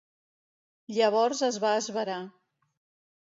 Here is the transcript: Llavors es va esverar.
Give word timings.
Llavors 0.95 1.43
es 1.49 1.59
va 1.65 1.75
esverar. 1.83 2.17